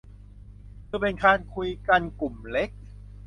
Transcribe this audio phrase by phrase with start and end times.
[0.87, 2.69] คือเป็นการคุยกันกลุ่มเล็ก